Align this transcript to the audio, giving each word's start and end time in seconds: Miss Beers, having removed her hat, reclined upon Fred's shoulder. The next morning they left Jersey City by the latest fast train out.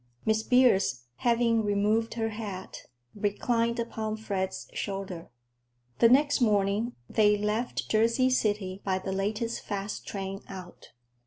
Miss 0.25 0.41
Beers, 0.41 1.03
having 1.17 1.63
removed 1.63 2.15
her 2.15 2.29
hat, 2.29 2.87
reclined 3.13 3.77
upon 3.77 4.17
Fred's 4.17 4.67
shoulder. 4.73 5.29
The 5.99 6.09
next 6.09 6.41
morning 6.41 6.93
they 7.07 7.37
left 7.37 7.87
Jersey 7.87 8.31
City 8.31 8.81
by 8.83 8.97
the 8.97 9.11
latest 9.13 9.61
fast 9.61 10.07
train 10.07 10.41
out. 10.49 10.89